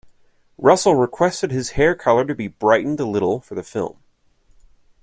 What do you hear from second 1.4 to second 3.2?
his hair color to be brightened a